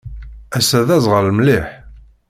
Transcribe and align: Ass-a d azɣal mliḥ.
Ass-a 0.57 0.79
d 0.87 0.89
azɣal 0.97 1.27
mliḥ. 1.37 1.67